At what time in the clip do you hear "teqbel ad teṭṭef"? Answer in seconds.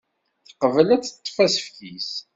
0.47-1.37